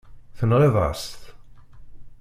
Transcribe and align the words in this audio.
Tenɣiḍ-as-t. 0.37 1.15